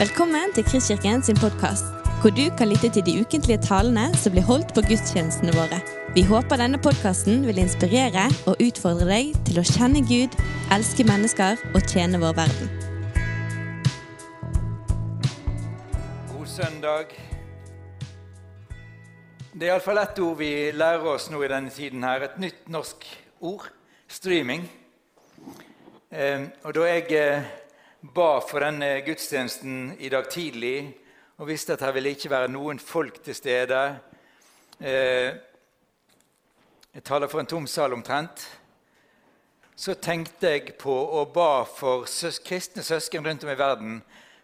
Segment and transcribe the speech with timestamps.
[0.00, 1.84] Velkommen til Kristkirken sin podkast,
[2.20, 5.76] hvor du kan lytte til de ukentlige talene som blir holdt på gudstjenestene våre.
[6.16, 10.38] Vi håper denne podkasten vil inspirere og utfordre deg til å kjenne Gud,
[10.72, 12.72] elske mennesker og tjene vår verden.
[16.32, 17.12] God søndag.
[19.52, 22.24] Det er iallfall ett ord vi lærer oss nå i denne tiden her.
[22.30, 23.04] Et nytt norsk
[23.52, 23.68] ord.
[24.08, 24.64] Streaming.
[26.08, 27.58] Eh, og da jeg eh,
[28.00, 30.94] ba for denne gudstjenesten i dag tidlig
[31.36, 33.80] og visste at her ville ikke være noen folk til stede
[34.80, 35.36] eh,
[36.94, 38.40] Jeg taler for en tom sal omtrent.
[39.76, 42.08] Så tenkte jeg på og ba for
[42.44, 44.00] kristne søsken rundt om i verden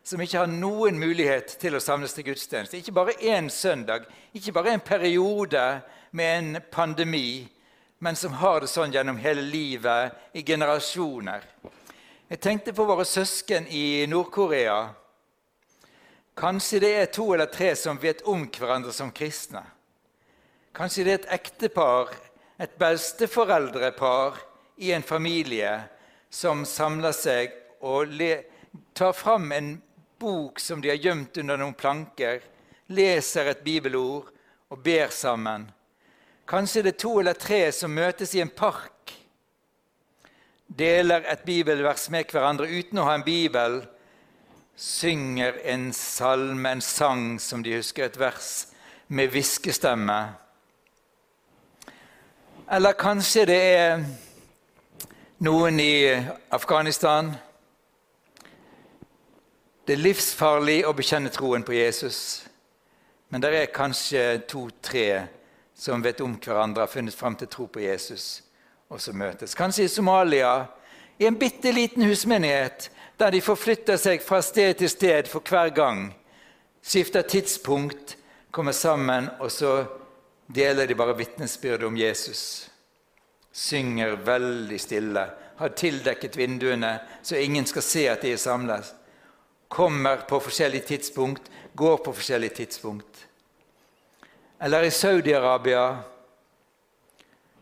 [0.07, 2.79] som ikke har noen mulighet til å samles til gudstjeneste.
[2.79, 5.65] Ikke bare én søndag, ikke bare en periode
[6.13, 7.49] med en pandemi,
[7.99, 11.43] men som har det sånn gjennom hele livet, i generasjoner.
[12.27, 14.89] Jeg tenkte på våre søsken i Nord-Korea.
[16.35, 19.63] Kanskje det er to eller tre som vet om hverandre som kristne.
[20.75, 22.11] Kanskje det er et ektepar,
[22.59, 24.41] et besteforeldrepar
[24.83, 25.71] i en familie
[26.27, 28.19] som samler seg og
[28.91, 29.71] tar fram en
[30.19, 32.43] bok som de har gjemt under noen planker,
[32.91, 34.33] leser et bibelord
[34.75, 35.71] og ber sammen.
[36.43, 39.15] Kanskje det er to eller tre som møtes i en park,
[40.67, 43.81] deler et bibelvers med hverandre uten å ha en bibel,
[44.77, 48.67] synger en salme, en sang som de husker et vers,
[49.09, 50.19] med hviskestemme.
[52.73, 54.05] Eller kanskje det er
[55.47, 56.17] noen i
[56.51, 57.31] Afghanistan.
[59.87, 62.19] Det er livsfarlig å bekjenne troen på Jesus,
[63.31, 65.07] men det er kanskje to-tre
[65.77, 68.43] som vet om hverandre, har funnet fram til tro på Jesus,
[68.89, 69.55] og så møtes.
[69.55, 70.67] Kanskje i Somalia,
[71.19, 75.73] i en bitte liten husmenighet, der de forflytter seg fra sted til sted for hver
[75.75, 76.11] gang.
[76.83, 78.17] Skifter tidspunkt,
[78.51, 79.85] kommer sammen, og så
[80.55, 82.71] deler de bare vitnesbyrdet om Jesus.
[83.53, 85.25] Synger veldig stille,
[85.57, 88.89] har tildekket vinduene så ingen skal se at de er samlet.
[89.69, 93.27] Kommer på forskjellig tidspunkt, går på forskjellig tidspunkt.
[94.61, 95.97] Eller i Saudi-Arabia,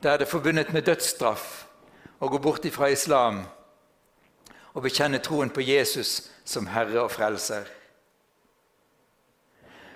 [0.05, 1.65] der det forbundet med dødsstraff
[2.21, 3.41] å gå bort fra islam
[4.75, 7.65] og bekjenne troen på Jesus som Herre og Frelser.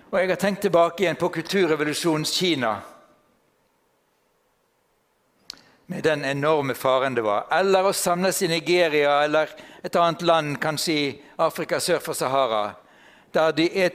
[0.09, 2.79] Og Jeg har tenkt tilbake igjen på kulturrevolusjonens Kina.
[5.85, 7.45] Med den enorme faren det var.
[7.53, 9.49] Eller å samles i Nigeria eller
[9.83, 12.75] et annet land, kanskje i Afrika sør for Sahara,
[13.33, 13.91] der de er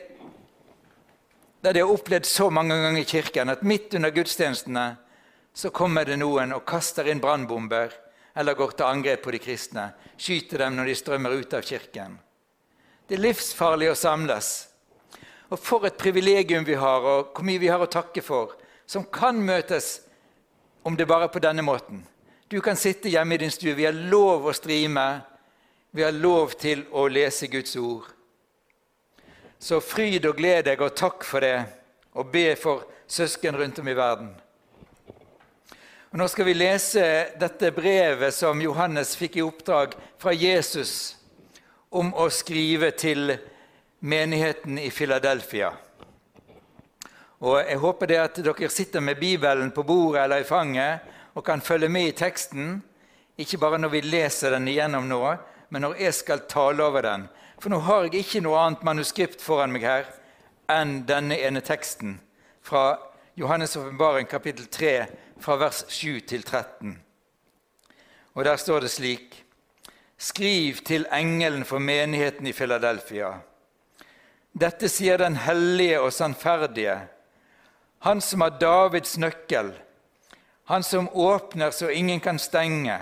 [1.64, 4.96] der de har opplevd så mange ganger i kirken at midt under gudstjenestene
[5.54, 7.92] så kommer det noen og kaster inn brannbomber
[8.34, 9.88] eller går til angrep på de kristne,
[10.19, 12.16] skyter dem når de strømmer ut av kirken.
[13.06, 14.48] Det er livsfarlig å samles.
[15.53, 18.56] Og for et privilegium vi har, og hvor mye vi har å takke for,
[18.87, 20.00] som kan møtes
[20.82, 22.03] om det bare er på denne måten.
[22.50, 23.76] Du kan sitte hjemme i din stue.
[23.76, 25.06] Vi har lov å strime.
[25.94, 28.10] Vi har lov til å lese Guds ord.
[29.59, 31.56] Så fryd og gled deg, og takk for det,
[32.19, 34.34] og be for søsken rundt om i verden.
[36.14, 37.04] Og nå skal vi lese
[37.42, 41.16] dette brevet som Johannes fikk i oppdrag fra Jesus
[41.91, 43.32] om å skrive til
[43.98, 45.72] menigheten i Filadelfia.
[47.42, 51.02] Jeg håper det at dere sitter med Bibelen på bordet eller i fanget
[51.34, 52.76] og kan følge med i teksten,
[53.34, 55.19] ikke bare når vi leser den igjennom nå,
[55.75, 57.25] men når jeg skal tale over den.
[57.58, 60.06] For nå har jeg ikke noe annet manuskript foran meg her
[60.70, 62.20] enn denne ene teksten
[62.62, 62.92] fra
[63.36, 65.06] Johannes' åpenbaring kapittel 3,
[65.40, 67.00] fra vers 7 til 13.
[68.34, 69.44] Og der står det slik.:
[70.18, 73.32] Skriv til engelen for menigheten i Filadelfia.
[74.54, 76.94] Dette sier den hellige og sannferdige,
[77.98, 79.72] han som har Davids nøkkel,
[80.64, 83.00] han som åpner så ingen kan stenge,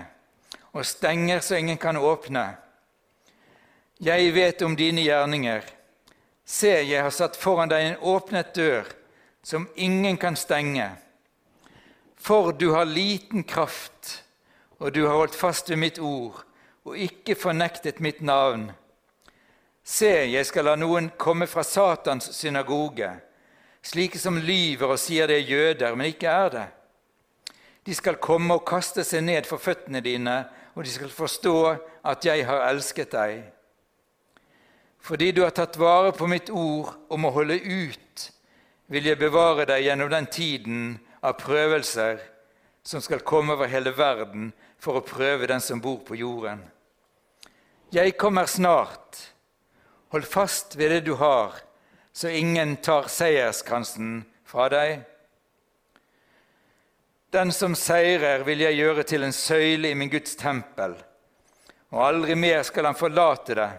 [0.73, 2.55] og stenger så ingen kan åpne.
[4.01, 5.61] Jeg vet om dine gjerninger.
[6.45, 8.89] Se, jeg har satt foran deg en åpnet dør
[9.43, 10.89] som ingen kan stenge.
[12.17, 14.23] For du har liten kraft,
[14.79, 16.43] og du har holdt fast ved mitt ord
[16.83, 18.71] og ikke fornektet mitt navn.
[19.83, 23.09] Se, jeg skal la noen komme fra Satans synagoge,
[23.83, 26.67] slike som lyver og sier det er jøder, men ikke er det.
[27.83, 30.37] De skal komme og kaste seg ned for føttene dine,
[30.75, 31.57] og de skal forstå
[32.07, 33.43] at jeg har elsket deg.
[35.03, 38.29] Fordi du har tatt vare på mitt ord om å holde ut,
[38.91, 40.81] vil jeg bevare deg gjennom den tiden
[41.23, 42.21] av prøvelser
[42.83, 44.51] som skal komme over hele verden
[44.81, 46.59] for å prøve den som bor på jorden.
[47.93, 49.29] Jeg kommer snart.
[50.13, 51.55] Hold fast ved det du har,
[52.13, 54.99] så ingen tar seierskransen fra deg.
[57.33, 60.93] Den som seirer, vil jeg gjøre til en søyle i min Guds tempel,
[61.89, 63.71] og aldri mer skal han forlate det.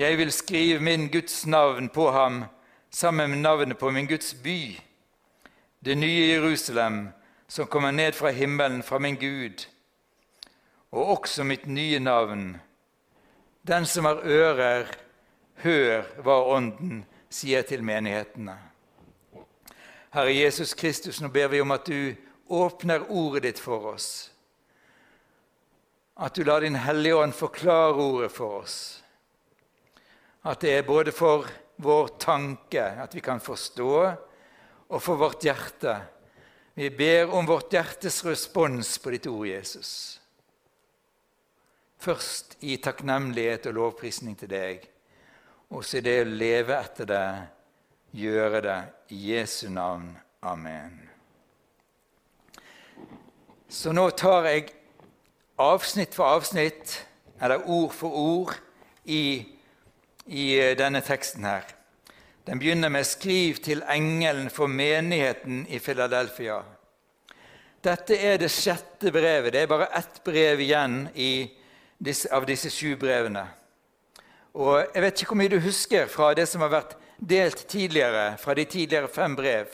[0.00, 2.44] Jeg vil skrive min Guds navn på ham
[2.90, 4.80] sammen med navnet på min Guds by,
[5.80, 7.08] det nye Jerusalem,
[7.48, 9.66] som kommer ned fra himmelen, fra min Gud,
[10.90, 12.56] og også mitt nye navn.
[13.62, 14.86] Den som har ører,
[15.62, 18.56] hør hva Ånden sier til menighetene.
[20.14, 22.14] Herre Jesus Kristus, nå ber vi om at du
[22.48, 24.30] åpner ordet ditt for oss.
[26.16, 29.02] At du lar Din Hellige Ånd forklare ordet for oss.
[30.44, 31.46] At det er både for
[31.78, 33.92] vår tanke, at vi kan forstå,
[34.88, 35.94] og for vårt hjerte.
[36.78, 39.92] Vi ber om vårt hjertes respons på ditt ord, Jesus.
[41.98, 44.84] Først i takknemlighet og lovprisning til deg,
[45.74, 47.26] og så i det å leve etter det,
[48.18, 48.78] gjøre det
[49.12, 50.12] i Jesu navn.
[50.46, 50.94] Amen.
[53.68, 54.70] Så nå tar jeg
[55.60, 56.94] avsnitt for avsnitt,
[57.42, 58.54] eller ord for ord,
[59.04, 59.44] i,
[60.28, 61.64] i denne teksten her.
[62.46, 66.62] Den begynner med 'Skriv til engelen for menigheten i Filadelfia'.
[67.84, 69.52] Dette er det sjette brevet.
[69.52, 71.08] Det er bare ett brev igjen
[72.04, 73.46] disse, av disse sju brevene.
[74.54, 78.38] Og Jeg vet ikke hvor mye du husker fra det som har vært delt tidligere,
[78.38, 79.66] fra de tidligere fem brev.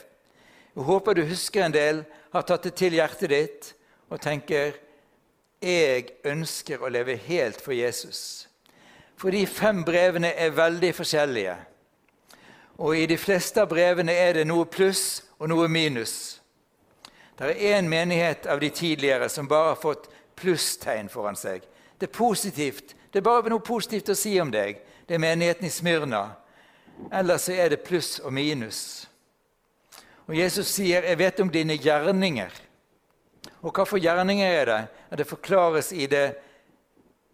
[0.77, 3.75] Jeg håper du husker en del, har tatt det til hjertet ditt
[4.11, 4.75] og tenker
[5.63, 8.49] jeg ønsker å leve helt for Jesus.
[9.17, 11.57] For de fem brevene er veldig forskjellige.
[12.79, 16.41] Og i de fleste av brevene er det noe pluss og noe minus.
[17.39, 20.09] Det er én menighet av de tidligere som bare har fått
[20.39, 21.63] plusstegn foran seg.
[21.99, 22.95] Det er positivt.
[23.11, 24.81] Det er bare noe positivt å si om deg.
[25.07, 26.25] Det er menigheten i Smyrna.
[27.13, 29.07] Ellers så er det pluss og minus.
[30.27, 32.61] Og Jesus sier, 'Jeg vet om dine gjerninger'.
[33.63, 34.87] Og hva for gjerninger er det?
[35.19, 36.35] Det forklares i det,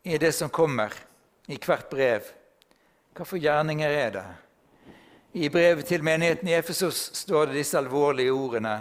[0.04, 0.92] i det som kommer,
[1.48, 2.28] i hvert brev.
[3.16, 4.28] Hva for gjerninger er det?
[5.32, 8.76] I brevet til menigheten i Efesos står det disse alvorlige ordene.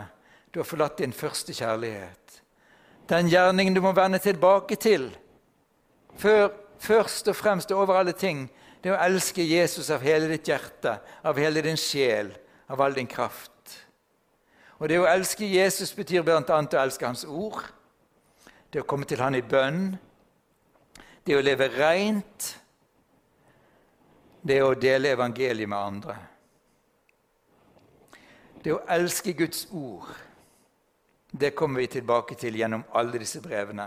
[0.51, 2.41] Du har forlatt din første kjærlighet.
[3.09, 5.09] Den gjerningen du må vende tilbake til,
[6.17, 8.47] før, først og fremst over alle ting,
[8.81, 12.31] det er å elske Jesus av hele ditt hjerte, av hele din sjel,
[12.69, 13.51] av all din kraft.
[14.79, 16.39] Og det å elske Jesus betyr bl.a.
[16.39, 17.59] å elske Hans ord,
[18.71, 19.97] det å komme til Han i bønn,
[21.29, 22.45] det å leve rent,
[24.41, 26.15] det å dele evangeliet med andre.
[28.65, 30.07] Det å elske Guds ord,
[31.29, 33.85] det kommer vi tilbake til gjennom alle disse brevene.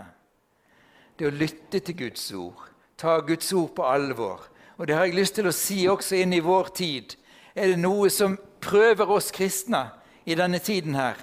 [1.19, 2.61] Det å lytte til Guds ord,
[2.95, 4.47] ta Guds ord på alvor.
[4.79, 7.17] Og det har jeg lyst til å si også inn i vår tid.
[7.59, 9.89] Er det noe som prøver oss kristne
[10.23, 11.19] i denne tiden her,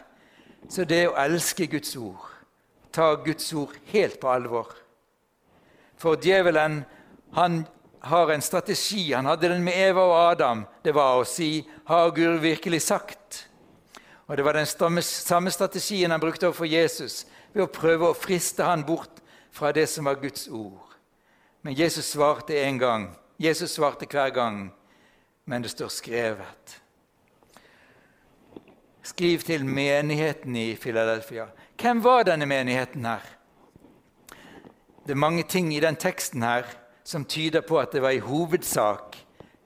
[0.69, 2.29] så det å elske Guds ord,
[2.93, 4.77] ta Guds ord helt på alvor.
[6.01, 6.85] For djevelen
[7.37, 7.67] han
[8.01, 9.13] har en strategi.
[9.13, 10.65] Han hadde den med Eva og Adam.
[10.83, 13.47] Det var å si 'Har Gud virkelig sagt?'
[14.29, 14.67] Og Det var den
[15.03, 19.21] samme strategien han brukte overfor Jesus, ved å prøve å friste han bort
[19.51, 20.95] fra det som var Guds ord.
[21.63, 23.17] Men Jesus svarte en gang.
[23.39, 24.73] Jesus svarte hver gang,
[25.45, 26.81] men det står skrevet.
[29.03, 31.49] Skriv til menigheten i Filadelfia.
[31.77, 33.40] Hvem var denne menigheten her?
[35.05, 36.67] Det er mange ting i den teksten her
[37.05, 39.17] som tyder på at det var i hovedsak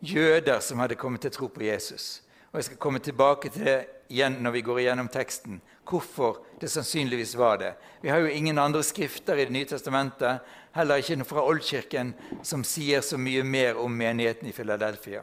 [0.00, 2.22] jøder som hadde kommet til tro på Jesus.
[2.52, 6.70] Og Jeg skal komme tilbake til det igjen når vi går igjennom teksten, hvorfor det
[6.70, 7.72] sannsynligvis var det.
[8.02, 10.38] Vi har jo ingen andre skrifter i Det nye testamentet,
[10.74, 15.22] heller ikke noe fra Oldkirken, som sier så mye mer om menigheten i Philadelphia.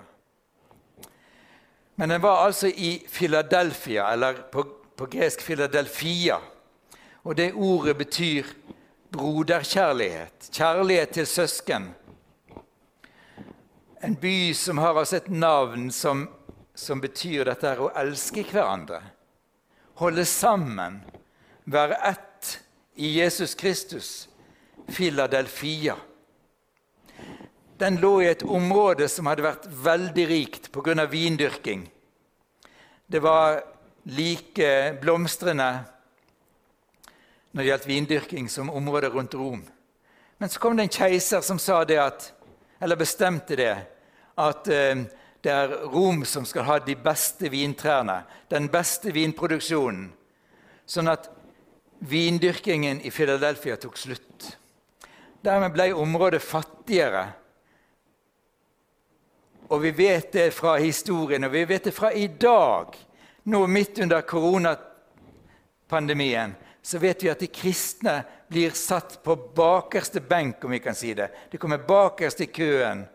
[1.96, 4.63] Men den var altså i Philadelphia, eller på,
[4.98, 6.38] på gresk Philadelphia.
[7.24, 8.46] Og det ordet betyr
[9.12, 10.50] broderkjærlighet.
[10.51, 11.89] Kjærlighet til søsken.
[14.03, 16.25] En by som har altså et navn som,
[16.75, 19.01] som betyr dette å elske hverandre.
[20.01, 21.01] Holde sammen.
[21.65, 22.56] Være ett
[22.96, 24.30] i Jesus Kristus.
[24.89, 25.96] Filadelfia.
[27.77, 31.06] Den lå i et område som hadde vært veldig rikt pga.
[31.06, 31.89] vindyrking.
[33.08, 33.62] Det var
[34.06, 35.84] like blomstrende
[37.51, 39.63] når det gjaldt vindyrking, som området rundt Rom.
[40.38, 42.31] Men så kom det en keiser som at,
[42.98, 43.75] bestemte det,
[44.38, 45.03] at eh,
[45.41, 50.12] det er Rom som skal ha de beste vintrærne, den beste vinproduksjonen.
[50.86, 51.29] Sånn at
[52.00, 54.58] vindyrkingen i Philadelphia tok slutt.
[55.41, 57.34] Dermed ble området fattigere.
[59.72, 62.86] og vi vet det fra historien, og vi vet det fra i dag,
[63.43, 70.63] nå midt under koronapandemien, så vet vi at de kristne blir satt på bakerste benk,
[70.65, 71.29] om vi kan si det.
[71.51, 73.05] De kommer bakerst i køen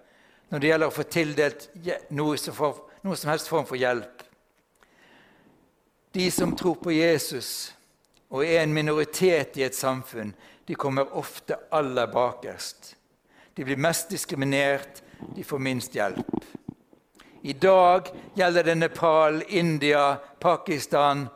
[0.49, 1.68] når det gjelder å få tildelt
[2.14, 4.23] noe som, helst form for hjelp.
[6.14, 7.73] De som tror på Jesus
[8.30, 10.32] og er en minoritet i et samfunn,
[10.66, 12.94] de kommer ofte aller bakerst.
[13.54, 15.02] De blir mest diskriminert,
[15.35, 16.30] de får minst hjelp.
[17.46, 21.26] I dag gjelder det Nepal, India, Pakistan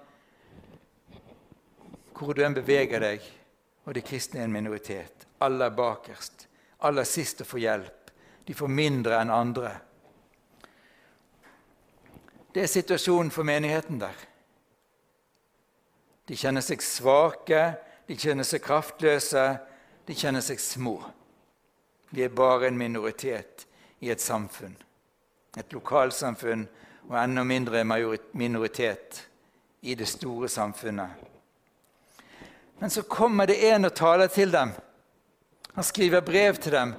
[2.20, 3.22] Hvor du enn beveger deg,
[3.88, 5.24] og de kristne er en minoritet.
[5.40, 6.44] Aller bakerst.
[6.84, 8.10] Aller sist å få hjelp.
[8.44, 9.70] De får mindre enn andre.
[12.52, 14.26] Det er situasjonen for menigheten der.
[16.28, 17.62] De kjenner seg svake,
[18.06, 19.46] de kjenner seg kraftløse,
[20.06, 20.98] de kjenner seg små.
[22.10, 23.64] De er bare en minoritet
[24.04, 24.76] i et samfunn.
[25.56, 26.68] Et lokalsamfunn
[27.08, 29.24] og enda mindre minoritet
[29.80, 31.29] i det store samfunnet.
[32.80, 34.72] Men så kommer det en og taler til dem.
[35.74, 36.94] Han skriver brev til dem.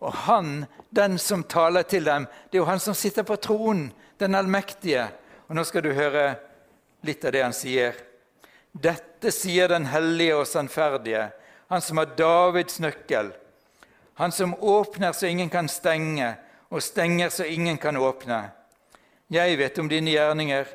[0.00, 3.92] Og han, den som taler til dem, det er jo han som sitter på tronen,
[4.18, 5.06] den allmektige.
[5.48, 6.32] Og nå skal du høre
[7.06, 7.94] litt av det han sier.
[8.72, 11.28] Dette sier den hellige og sannferdige,
[11.70, 13.30] han som har Davids nøkkel.
[14.18, 16.34] Han som åpner så ingen kan stenge,
[16.70, 18.48] og stenger så ingen kan åpne.
[19.30, 20.66] Jeg vet om dine gjerninger.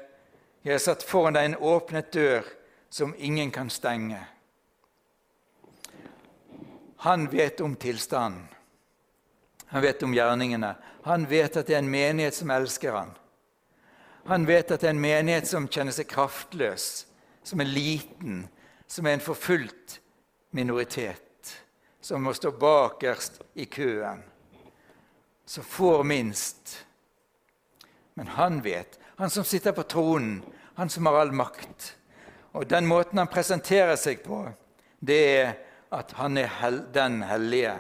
[0.63, 2.47] Jeg har satt foran deg en åpnet dør
[2.89, 4.21] som ingen kan stenge.
[7.05, 8.47] Han vet om tilstanden.
[9.65, 10.75] Han vet om gjerningene.
[11.05, 13.11] Han vet at det er en menighet som elsker han.
[14.25, 17.05] Han vet at det er en menighet som kjenner seg kraftløs,
[17.45, 18.47] som er liten,
[18.87, 19.99] som er en forfulgt
[20.55, 21.21] minoritet
[22.05, 24.19] som må stå bakerst i køen,
[25.45, 26.85] som får minst.
[28.13, 30.43] Men han vet, han som sitter på tronen,
[30.75, 31.95] han som har all makt.
[32.53, 34.43] Og den måten han presenterer seg på,
[35.01, 35.55] det er
[35.91, 37.75] at han er den hellige,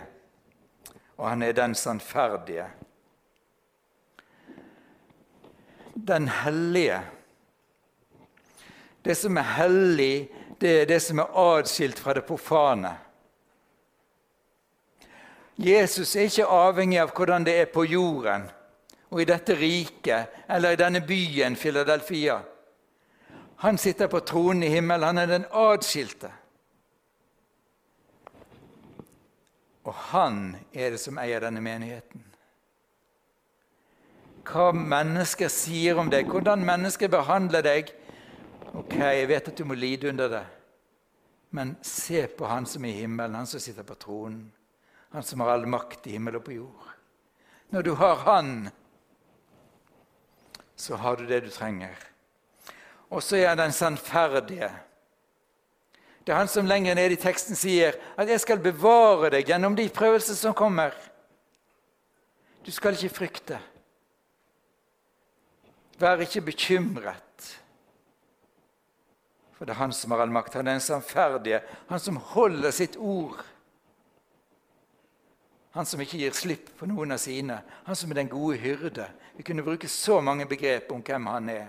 [1.17, 2.67] og han er den sannferdige.
[5.95, 7.01] Den hellige.
[9.05, 10.29] Det som er hellig,
[10.61, 12.97] det er det som er adskilt fra det profane.
[15.57, 18.49] Jesus er ikke avhengig av hvordan det er på jorden
[19.09, 22.41] og i dette riket eller i denne byen Philadelphia.
[23.63, 25.05] Han sitter på tronen i himmelen.
[25.05, 26.31] Han er den adskilte.
[29.85, 32.23] Og han er det som eier denne menigheten.
[34.45, 37.93] Hva mennesker sier om deg, hvordan mennesker behandler deg
[38.75, 40.41] Ok, jeg vet at du må lide under det,
[41.55, 44.49] men se på Han som er i himmelen, Han som sitter på tronen
[45.15, 46.87] han som har all makt i himmel og på jord.
[47.71, 48.69] Når du har Han,
[50.75, 51.95] så har du det du trenger.
[53.09, 54.67] Og så er han den sannferdige.
[56.25, 59.75] Det er han som lenger nede i teksten sier at 'jeg skal bevare deg gjennom
[59.75, 60.93] de prøvelser som kommer'.
[62.65, 63.59] Du skal ikke frykte.
[65.99, 67.59] Vær ikke bekymret.
[69.53, 70.53] For det er han som har all makt.
[70.53, 73.45] Han er den sannferdige, han som holder sitt ord.
[75.71, 77.61] Han som ikke gir slipp på noen av sine.
[77.85, 79.07] Han som er den gode hyrde.
[79.37, 81.67] Vi kunne bruke så mange begrep om hvem han er.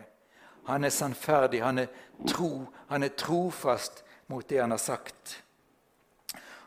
[0.66, 1.86] Han er sannferdig, han er
[2.26, 5.42] tro, han er trofast mot det han har sagt.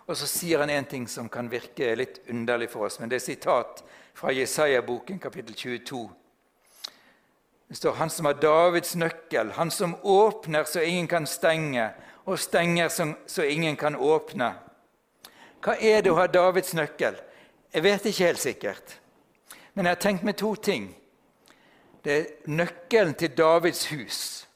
[0.09, 3.19] Og så sier han en ting som kan virke litt underlig for oss, men det
[3.19, 3.83] er sitat
[4.17, 6.09] fra Jesaja-boken, kapittel 22.
[7.69, 11.93] Det står 'Han som har Davids nøkkel, han som åpner så ingen kan stenge',
[12.25, 14.53] og stenger så ingen kan åpne.
[15.61, 17.15] Hva er det å ha Davids nøkkel?
[17.73, 18.99] Jeg vet ikke helt sikkert.
[19.73, 20.95] Men jeg har tenkt meg to ting.
[22.03, 24.47] Det er nøkkelen til Davids hus.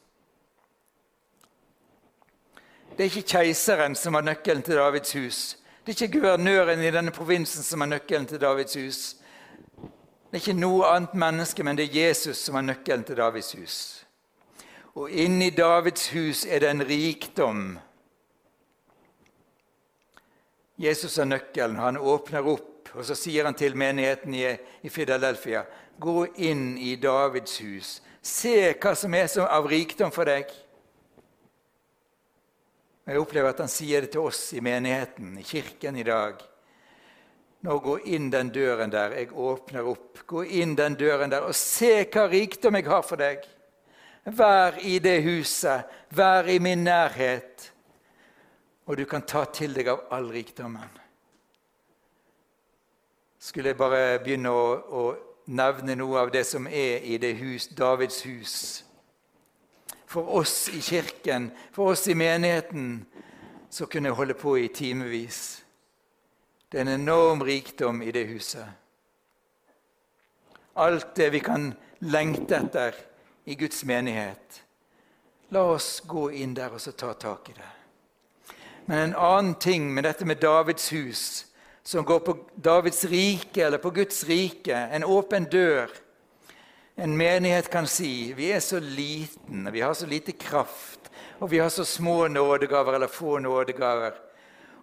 [2.98, 5.40] Det er ikke keiseren som har nøkkelen til Davids hus.
[5.86, 9.00] Det er ikke guvernøren i denne provinsen som har nøkkelen til Davids hus.
[10.30, 13.52] Det er ikke noe annet menneske, men det er Jesus som har nøkkelen til Davids
[13.54, 13.78] hus.
[14.96, 17.80] Og inni Davids hus er det en rikdom.
[20.78, 21.82] Jesus har nøkkelen.
[21.82, 25.64] Han åpner opp og så sier han til menigheten i, Fidelelfia,
[26.00, 27.90] Gå inn i Davids hus.
[28.22, 30.50] Se hva som er av rikdom for deg.
[33.04, 36.40] Jeg opplever at han sier det til oss i menigheten, i kirken i dag.
[37.64, 39.16] Nå gå inn den døren der.
[39.20, 40.24] Jeg åpner opp.
[40.28, 43.46] Gå inn den døren der og se hva rikdom jeg har for deg.
[44.24, 45.88] Vær i det huset.
[46.16, 47.70] Vær i min nærhet.
[48.88, 51.04] Og du kan ta til deg av all rikdommen
[53.44, 55.02] skulle jeg bare begynne å, å
[55.52, 58.56] nevne noe av det som er i det hus, Davids hus.
[60.14, 63.06] For oss i kirken, for oss i menigheten,
[63.70, 65.64] så kunne jeg holde på i timevis.
[66.70, 68.68] Det er en enorm rikdom i det huset.
[70.76, 71.72] Alt det vi kan
[72.06, 73.00] lengte etter
[73.50, 74.62] i Guds menighet.
[75.50, 77.72] La oss gå inn der og så ta tak i det.
[78.86, 81.26] Men en annen ting med dette med Davids hus
[81.84, 85.90] som går på Davids rike eller på Guds rike, en åpen dør.
[86.96, 91.10] En menighet kan si vi er så liten, vi har så lite kraft,
[91.40, 94.14] og vi har så små nådegaver eller få nådegaver.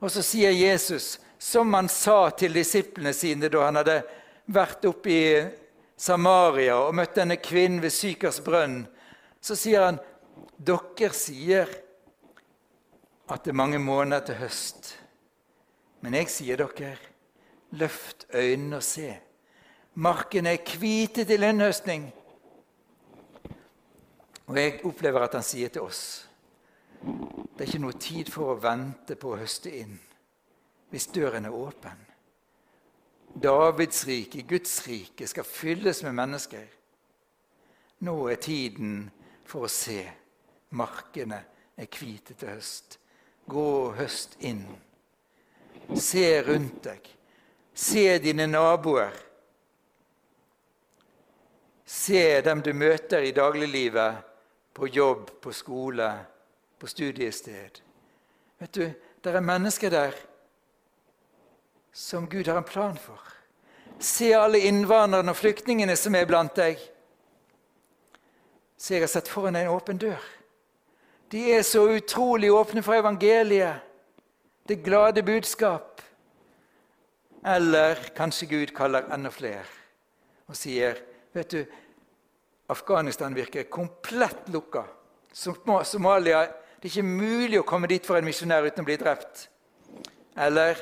[0.00, 4.00] Og så sier Jesus, som han sa til disiplene sine da han hadde
[4.50, 5.26] vært oppe i
[6.00, 8.82] Samaria og møtt denne kvinnen ved Sykers brønn,
[9.40, 10.00] så sier han
[10.58, 11.70] dere sier
[13.30, 14.94] at det er mange måneder til høst.
[16.02, 16.96] Men jeg sier dere,
[17.76, 19.12] løft øynene og se.
[20.00, 22.08] Markene er hvite til innhøstning.
[24.48, 26.04] Og jeg opplever at han sier til oss
[27.00, 29.94] det er ikke noe tid for å vente på å høste inn
[30.90, 31.98] hvis døren er åpen.
[33.30, 36.64] Davids rike, Guds rike, skal fylles med mennesker.
[38.02, 39.04] Nå er tiden
[39.46, 40.00] for å se.
[40.74, 41.38] Markene
[41.78, 42.98] er hvite til høst.
[43.46, 44.64] Gå og høst inn.
[45.94, 47.06] Se rundt deg.
[47.70, 49.14] Se dine naboer.
[51.90, 54.26] Se dem du møter i dagliglivet,
[54.72, 56.06] på jobb, på skole,
[56.78, 57.80] på studiested.
[58.58, 60.14] Vet du, Det er mennesker der
[61.92, 63.20] som Gud har en plan for.
[63.98, 66.78] Se alle innvandrerne og flyktningene som er blant deg.
[68.78, 70.22] Så jeg har sett foran deg en åpen dør.
[71.28, 73.84] De er så utrolig åpne for evangeliet
[74.68, 76.00] det glade budskap.
[77.44, 79.66] Eller kanskje Gud kaller enda flere
[80.48, 80.96] og sier
[81.32, 81.64] vet du,
[82.70, 84.84] Afghanistan virker komplett lukka.
[85.32, 86.46] Somalia
[86.80, 89.42] det er ikke mulig å komme dit for en misjonær uten å bli drept.
[90.40, 90.78] Eller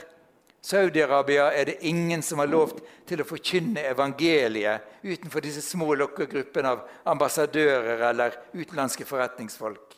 [0.63, 2.77] Saudi-Arabia er det ingen som har lov
[3.09, 9.97] til å forkynne evangeliet utenfor disse små lokkegruppene av ambassadører eller utenlandske forretningsfolk.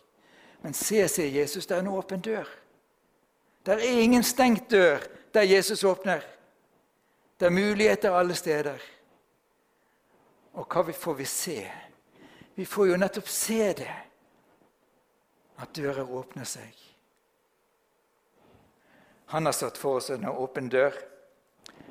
[0.64, 2.48] Men se, sier Jesus, det er en åpen dør.
[3.64, 6.24] Det er ingen stengt dør der Jesus åpner.
[7.36, 8.80] Det er muligheter alle steder.
[10.58, 11.58] Og hva får vi se?
[12.54, 13.92] Vi får jo nettopp se det.
[15.60, 16.74] At dører åpner seg.
[19.30, 20.96] Han har satt for oss en åpen dør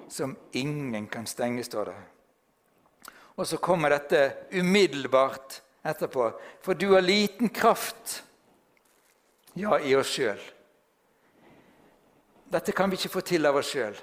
[0.10, 2.00] som ingen kan stenge, står det.
[3.40, 6.32] Og så kommer dette umiddelbart etterpå.
[6.62, 8.24] For du har liten kraft,
[9.54, 10.42] ja, i oss sjøl.
[12.50, 13.96] Dette kan vi ikke få til av oss sjøl.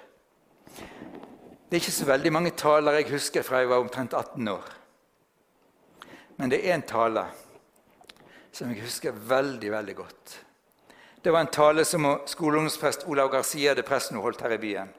[1.67, 4.67] Det er ikke så veldig mange taler jeg husker fra jeg var omtrent 18 år.
[6.37, 7.25] Men det er en tale
[8.55, 10.35] som jeg husker veldig, veldig godt.
[11.25, 14.93] Det var en tale som skoleungdomsprest Olav Garcia de Presno holdt her i byen.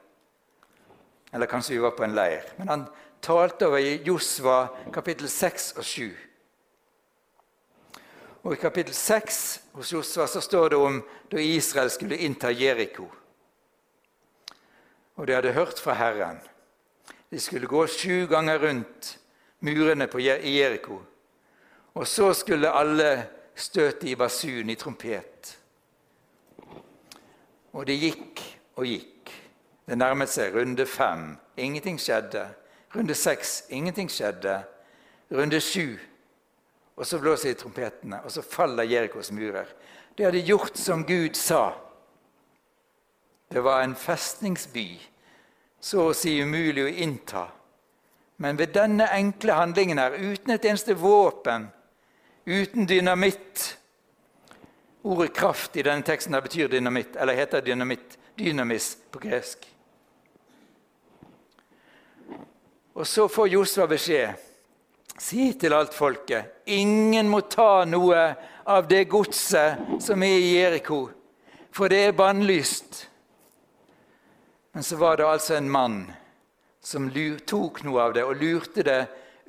[1.33, 2.43] Eller kanskje vi var på en leir.
[2.57, 2.87] Men han
[3.21, 6.11] talte over Josva kapittel 6 og 7.
[8.43, 9.39] Og I kapittel 6
[9.73, 10.99] hos Josva så står det om
[11.31, 13.07] da Israel skulle innta Jeriko
[15.17, 16.39] og de hadde hørt fra Herren.
[17.31, 19.19] De skulle gå sju ganger rundt
[19.59, 21.01] murene på Jeriko.
[21.93, 25.57] Og så skulle alle støte i basun, i trompet.
[27.73, 28.41] Og det gikk
[28.75, 29.31] og gikk.
[29.87, 31.35] Det nærmet seg runde fem.
[31.57, 32.47] Ingenting skjedde.
[32.95, 33.63] Runde seks.
[33.69, 34.61] Ingenting skjedde.
[35.31, 35.97] Runde sju.
[36.97, 39.69] Og så blåser de trompetene, og så faller Jerikos murer.
[40.17, 41.75] De hadde gjort som Gud sa.
[43.53, 44.97] Det var en festningsby,
[45.87, 47.47] så å si umulig å innta.
[48.43, 51.69] Men ved denne enkle handlingen her, uten et eneste våpen,
[52.45, 53.73] uten dynamitt
[55.07, 59.67] Ordet 'kraft' i denne teksten her betyr dynamitt, eller heter dynamitt, dynamis på gresk.
[62.93, 64.33] Og så får Josva beskjed.
[65.17, 71.07] Si til alt folket ingen må ta noe av det godset som er i Jeriko,
[71.71, 73.07] for det er bannlyst.
[74.77, 76.11] Men så var det altså en mann
[76.85, 77.07] som
[77.49, 79.07] tok noe av det og lurte det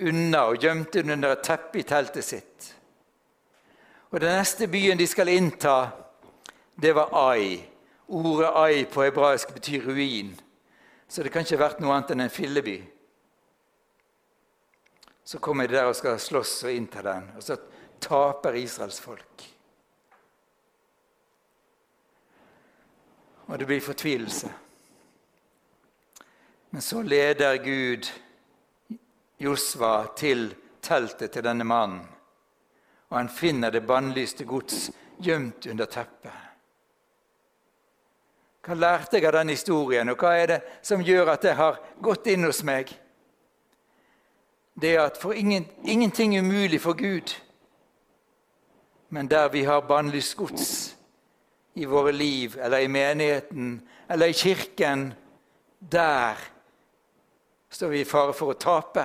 [0.08, 2.68] unna og gjemte det under et teppe i teltet sitt.
[4.08, 5.90] Og Den neste byen de skal innta,
[6.80, 7.58] det var Ai.
[8.08, 10.30] Ordet Ai på hebraisk betyr ruin,
[11.08, 12.76] så det kan ikke ha vært noe annet enn en filleby.
[15.28, 17.58] Så kommer de der og skal slåss og innta den, og så
[18.00, 19.44] taper Israels folk.
[23.52, 24.54] Og det blir fortvilelse.
[26.70, 28.10] Men så leder Gud
[29.38, 30.50] Josva til
[30.82, 32.02] teltet til denne mannen,
[33.08, 34.90] og han finner det bannlyste gods
[35.22, 36.44] gjemt under teppet.
[38.68, 41.78] Hva lærte jeg av den historien, og hva er det som gjør at det har
[42.04, 42.90] gått inn hos meg?
[44.76, 47.32] Det er at for ingen, ingenting er umulig for Gud.
[49.08, 50.68] Men der vi har bannlyst gods
[51.74, 55.14] i våre liv, eller i menigheten, eller i kirken,
[55.80, 56.36] der
[57.68, 59.04] står vi i fare for å tape.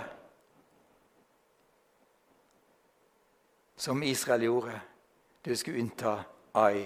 [3.75, 4.79] Som Israel gjorde.
[5.43, 6.17] Du skulle unnta
[6.53, 6.83] Ai.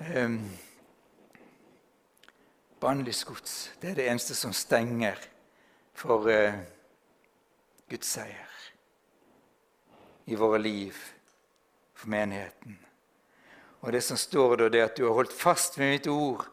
[0.00, 0.38] Um,
[2.80, 5.18] Bannlyst gods det er det eneste som stenger
[5.92, 6.56] for uh,
[7.90, 8.48] Guds seier
[10.30, 10.96] i våre liv,
[11.94, 12.78] for menigheten.
[13.80, 16.46] Og det som står da, det er at du har holdt fast ved mitt ord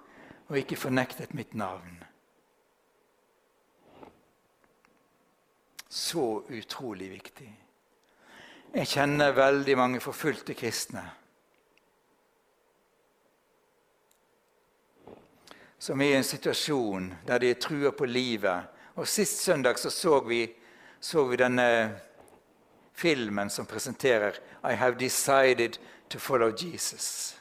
[0.47, 2.03] og ikke fornektet mitt navn.
[5.89, 7.51] Så utrolig viktig.
[8.73, 11.05] Jeg kjenner veldig mange forfulgte kristne
[15.79, 18.67] som er i en situasjon der de truer på livet.
[18.95, 20.41] Og Sist søndag så, så, vi,
[20.99, 21.67] så vi denne
[22.97, 25.77] filmen som presenterer I have decided
[26.10, 27.38] to follow Jesus.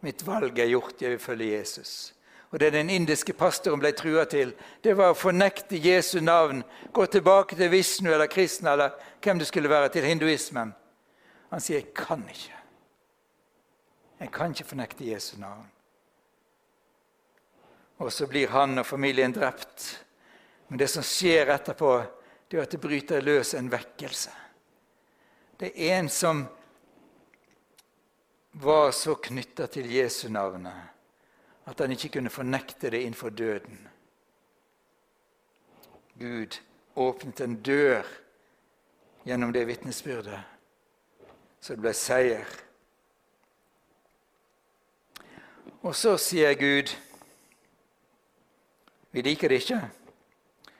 [0.00, 2.14] Mitt valg er gjort, jeg vil følge Jesus.
[2.52, 4.52] Og Det den indiske pastoren ble trua til,
[4.84, 6.60] det var å fornekte Jesu navn,
[6.92, 10.74] gå tilbake til Vishnu eller kristne eller hvem det skulle være, til hinduismen.
[11.50, 12.52] Han sier 'jeg kan ikke'.
[14.20, 15.70] Jeg kan ikke fornekte Jesu navn.
[17.98, 20.04] Og så blir han og familien drept.
[20.68, 22.02] Men det som skjer etterpå,
[22.50, 24.30] det er at det bryter løs en vekkelse.
[25.60, 26.48] Det er en som
[28.52, 30.92] var så knytta til Jesu navnet
[31.66, 33.88] at han ikke kunne fornekte det innenfor døden.
[36.18, 36.58] Gud
[36.96, 38.02] åpnet en dør
[39.24, 40.40] gjennom det vitnesbyrdet,
[41.60, 42.46] så det ble seier.
[45.82, 46.92] Og så sier Gud
[49.12, 49.80] Vi liker det ikke,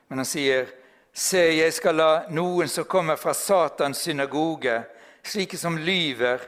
[0.09, 0.71] men han sier
[1.13, 4.79] Se, jeg skal la noen som kommer fra Satans synagoge,
[5.23, 6.41] slike som lyver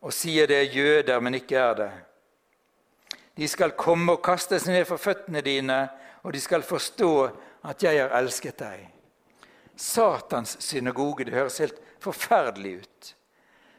[0.00, 1.90] og sier det er jøder, men ikke er det.
[3.36, 5.82] De skal komme og kaste seg ned for føttene dine,
[6.24, 7.12] og de skal forstå
[7.68, 8.86] at jeg har elsket deg.
[9.76, 11.26] Satans synagoge.
[11.26, 13.12] Det høres helt forferdelig ut.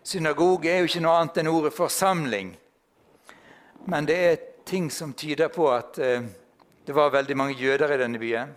[0.03, 2.53] Synagoge er jo ikke noe annet enn ordet forsamling.
[3.89, 6.23] Men det er ting som tyder på at eh,
[6.85, 8.53] det var veldig mange jøder i denne byen.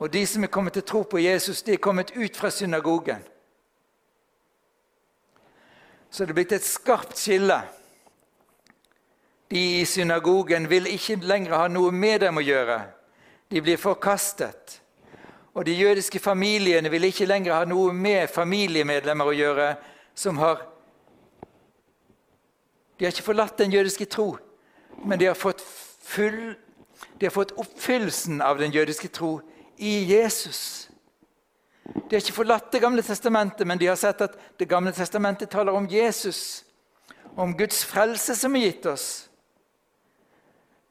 [0.00, 3.22] Og de som er kommet til tro på Jesus, de er kommet ut fra synagogen.
[6.10, 7.58] Så det er blitt et skarpt skille.
[9.50, 12.78] De i synagogen vil ikke lenger ha noe med dem å gjøre.
[13.50, 14.80] De blir forkastet.
[15.54, 19.72] Og de jødiske familiene vil ikke lenger ha noe med familiemedlemmer å gjøre
[20.14, 20.66] som har
[22.98, 24.34] De har ikke forlatt den jødiske tro,
[25.08, 25.62] men de har fått,
[26.04, 26.52] full,
[27.16, 29.38] de har fått oppfyllelsen av den jødiske tro
[29.78, 30.90] i Jesus.
[31.86, 35.50] De har ikke forlatt Det gamle testamentet, men de har sett at Det gamle testamentet
[35.50, 36.64] taler om Jesus,
[37.36, 39.29] om Guds frelse som er gitt oss.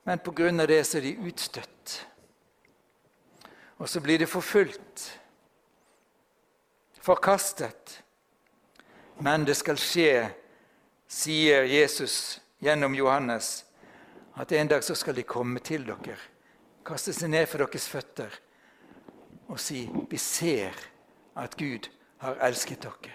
[0.09, 0.65] Men pga.
[0.65, 1.91] det så er de utstøtt.
[3.77, 5.03] Og så blir de forfulgt,
[6.97, 7.99] forkastet.
[9.21, 10.31] Men det skal skje,
[11.05, 13.51] sier Jesus gjennom Johannes,
[14.33, 16.17] at en dag så skal de komme til dere,
[16.81, 18.33] kaste seg ned for deres føtter
[19.45, 20.73] og si vi ser
[21.37, 21.85] at Gud
[22.25, 23.13] har elsket dere.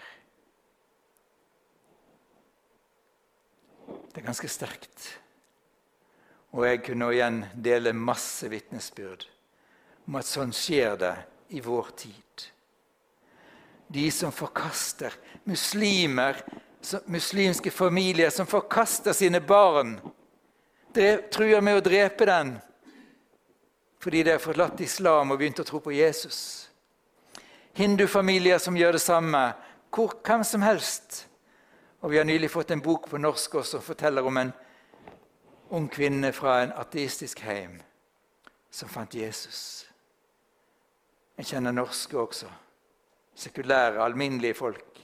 [4.15, 5.24] Det er ganske sterkt.
[6.55, 9.27] Og jeg kunne igjen dele masse vitnesbyrd
[10.07, 11.15] om at sånn skjer det
[11.57, 12.45] i vår tid.
[13.91, 15.17] De som forkaster
[15.49, 16.39] muslimer,
[17.11, 19.97] muslimske familier som forkaster sine barn,
[20.95, 22.55] truer med å drepe den
[24.05, 26.39] fordi de har forlatt islam og begynt å tro på Jesus.
[27.73, 29.41] Hindufamilier som gjør det samme.
[29.89, 31.23] Hvor, hvem som helst.
[32.05, 34.53] Og Vi har nylig fått en bok på norsk også, som forteller om en
[35.71, 37.79] ung kvinne fra en ateistisk heim
[38.71, 39.87] som fant Jesus.
[41.37, 42.51] Jeg kjenner norske også.
[43.35, 45.01] Sekulære, alminnelige folk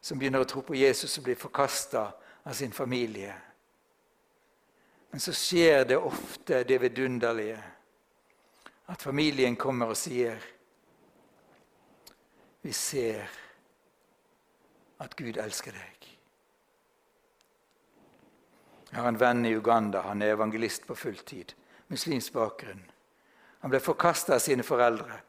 [0.00, 2.04] som begynner å tro på Jesus og blir forkasta
[2.46, 3.34] av sin familie.
[5.10, 7.58] Men så skjer det ofte det vidunderlige
[8.86, 10.52] at familien kommer og sier
[12.62, 13.30] Vi ser
[14.98, 15.95] at Gud elsker deg.
[18.90, 20.00] Jeg har en venn i Uganda.
[20.06, 21.52] Han er evangelist på fulltid.
[21.88, 22.82] Muslimsk bakgrunn.
[23.60, 25.20] Han ble forkasta av sine foreldre.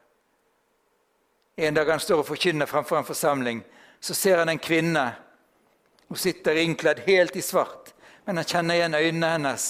[1.58, 3.64] En dag han står og forkynner framfor en forsamling,
[4.00, 5.08] så ser han en kvinne.
[6.06, 7.90] Hun sitter innkledd helt i svart,
[8.24, 9.64] men han kjenner igjen øynene hennes.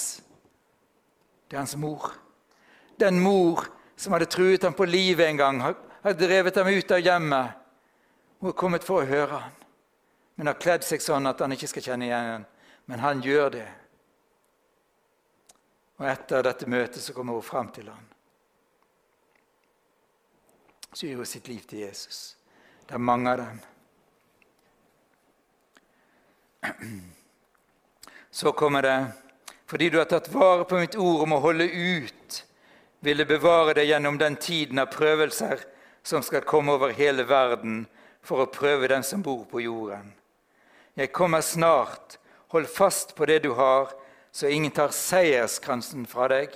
[1.49, 2.11] Det er hans mor.
[3.01, 3.65] Den mor
[3.97, 5.63] som hadde truet ham på livet en gang,
[6.03, 7.57] hadde drevet ham ut av hjemmet.
[8.39, 9.57] Hun er kommet for å høre ham,
[10.37, 12.49] men har kledd seg sånn at han ikke skal kjenne igjen henne.
[12.85, 13.67] Men han gjør det.
[15.99, 18.07] Og etter dette møtet så kommer hun fram til ham
[20.93, 22.35] så gir hun sitt liv til Jesus.
[22.87, 23.59] Det er mange av dem.
[28.31, 29.05] Så kommer det
[29.69, 32.45] fordi du har tatt vare på mitt ord om å holde ut,
[33.05, 35.61] vil det bevare deg gjennom den tiden av prøvelser
[36.01, 37.83] som skal komme over hele verden
[38.25, 40.09] for å prøve den som bor på jorden.
[40.97, 42.17] Jeg kommer snart.
[42.49, 43.93] Hold fast på det du har,
[44.31, 46.53] så ingen tar seierskransen fra deg.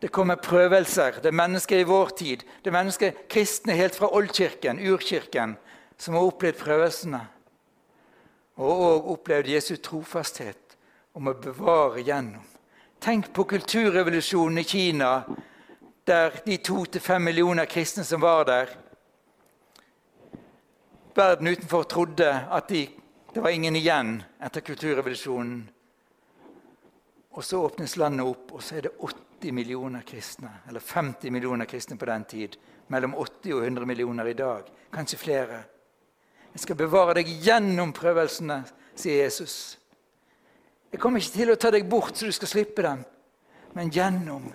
[0.00, 1.20] Det kommer prøvelser.
[1.22, 5.56] Det er mennesker i vår tid, det er mennesker kristne helt fra oldkirken, urkirken,
[5.96, 7.22] som har opplevd prøvelsene.
[8.60, 10.76] Og òg opplevd Jesu trofasthet
[11.14, 12.44] om å bevare gjennom.
[13.00, 15.10] Tenk på kulturrevolusjonen i Kina,
[16.06, 18.72] der de to til fem millioner kristne som var der
[21.14, 22.88] Verden utenfor trodde at de,
[23.34, 25.62] det var ingen igjen etter kulturrevolusjonen.
[27.34, 31.30] Og så åpnes landet opp, og så er det 80 80 millioner kristne, eller 50
[31.30, 32.56] millioner kristne på den tid.
[32.86, 34.62] Mellom 80 og 100 millioner i dag.
[34.92, 35.58] Kanskje flere.
[36.52, 38.62] Jeg skal bevare deg gjennom prøvelsene,
[38.96, 39.76] sier Jesus.
[40.92, 43.02] Jeg kommer ikke til å ta deg bort så du skal slippe dem,
[43.74, 44.46] men gjennom.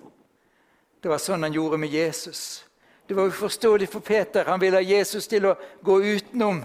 [1.01, 2.63] Det var sånn han gjorde med Jesus.
[3.05, 4.49] Det var uforståelig for Peter.
[4.49, 6.63] Han ville ha Jesus til å gå utenom.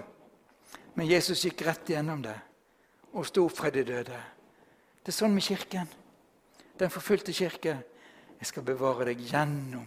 [0.94, 2.36] Men Jesus gikk rett gjennom det
[3.14, 4.16] og sto opp fra de døde.
[5.04, 5.90] Det er sånn med Kirken.
[6.78, 7.76] Den forfulgte kirke.
[8.40, 9.86] Jeg skal bevare deg gjennom.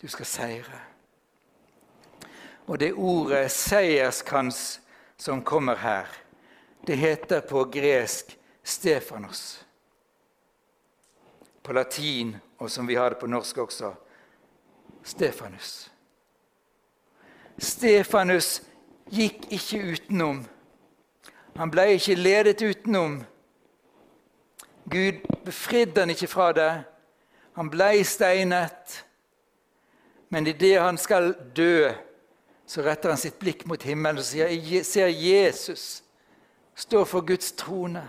[0.00, 0.80] Du skal seire.
[2.66, 4.80] Og det ordet 'seierskrans'
[5.16, 6.06] som kommer her,
[6.86, 9.64] det heter på gresk 'Stefanos'.
[11.62, 13.94] På latin, og som vi har det på norsk også,
[15.04, 15.91] Stefanus.
[17.62, 18.60] Stefanus
[19.12, 20.42] gikk ikke utenom.
[21.56, 23.20] Han ble ikke ledet utenom.
[24.90, 26.70] Gud befridde han ikke fra det.
[27.54, 29.02] Han ble steinet.
[30.32, 31.92] Men idet han skal dø,
[32.66, 36.00] så retter han sitt blikk mot himmelen og sier, ser Jesus
[36.74, 38.08] stå for Guds trone.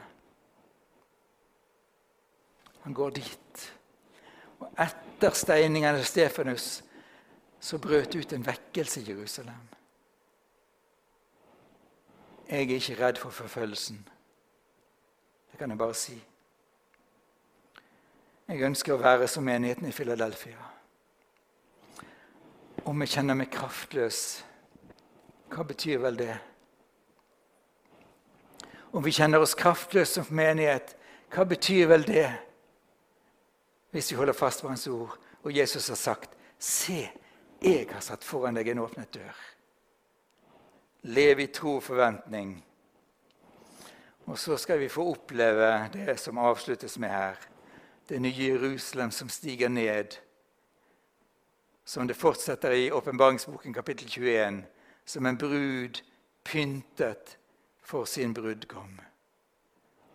[2.83, 3.67] Han går dit.
[4.59, 6.81] Og etter steiningen av Stefanus
[7.63, 9.67] så brøt ut en vekkelse i Jerusalem.
[12.49, 14.09] Jeg er ikke redd for forfølgelsen.
[15.51, 16.17] Det kan jeg bare si.
[18.47, 20.59] Jeg ønsker å være som menigheten i Philadelphia.
[22.83, 24.43] Om jeg kjenner meg kraftløs,
[25.53, 26.35] hva betyr vel det?
[28.91, 30.97] Om vi kjenner oss kraftløse som menighet,
[31.31, 32.27] hva betyr vel det?
[33.95, 37.11] Hvis vi holder fast på Hans ord, og Jesus har sagt, 'Se,
[37.63, 39.43] jeg har satt foran deg en åpnet dør'.
[41.03, 42.63] Lev i tro og forventning.
[44.25, 47.35] Og så skal vi få oppleve det som avsluttes med her
[48.09, 50.17] det nye Jerusalem som stiger ned,
[51.85, 54.63] som det fortsetter i åpenbaringsboken kapittel 21,
[55.05, 56.01] som en brud
[56.43, 57.37] pyntet
[57.81, 58.99] for sin brudgom.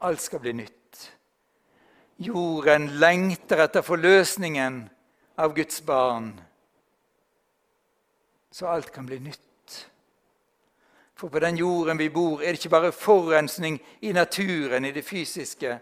[0.00, 1.12] Alt skal bli nytt.
[2.18, 4.88] Jorden lengter etter forløsningen
[5.38, 6.32] av Guds barn,
[8.50, 9.90] så alt kan bli nytt.
[11.14, 15.04] For på den jorden vi bor, er det ikke bare forurensning i naturen, i det
[15.04, 15.78] fysiske,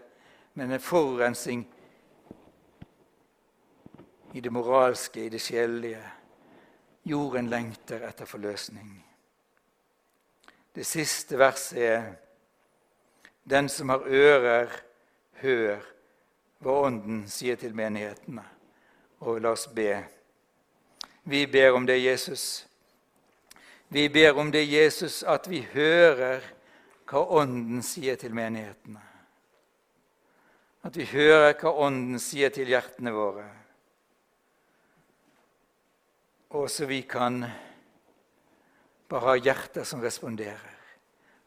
[0.53, 1.67] men en forurensning
[4.33, 6.01] i det moralske, i det sjelelige.
[7.05, 9.05] Jorden lengter etter forløsning.
[10.75, 12.13] Det siste verset er
[13.49, 14.67] Den som har ører,
[15.31, 15.77] hør
[16.59, 18.43] hva Ånden sier til menighetene.
[19.19, 20.03] Og la oss be.
[21.27, 22.65] Vi ber om det, Jesus.
[23.87, 26.43] Vi ber om det, Jesus, at vi hører
[27.07, 29.03] hva Ånden sier til menighetene.
[30.87, 33.47] At vi hører hva Ånden sier til hjertene våre
[36.49, 37.43] og så vi kan
[39.09, 40.75] bare ha hjerter som responderer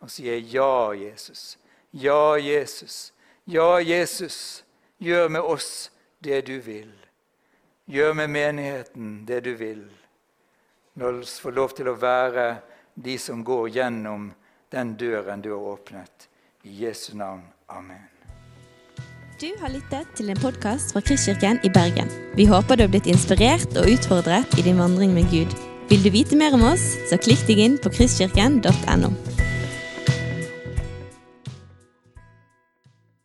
[0.01, 1.57] og sier 'Ja, Jesus'.
[1.93, 3.13] Ja, Jesus.
[3.47, 4.65] Ja, Jesus.
[4.99, 5.91] Gjør med oss
[6.25, 7.00] det du vil.
[7.91, 9.83] Gjør med menigheten det du vil.
[11.01, 12.61] La oss få lov til å være
[12.95, 14.29] de som går gjennom
[14.71, 16.29] den døren du har åpnet.
[16.63, 17.43] I Jesu navn.
[17.67, 18.07] Amen.
[19.41, 22.11] Du har lyttet til en podkast fra Kristkirken i Bergen.
[22.39, 25.57] Vi håper du har blitt inspirert og utfordret i din vandring med Gud.
[25.91, 29.17] Vil du vite mer om oss, så klikk deg inn på kristkirken.no.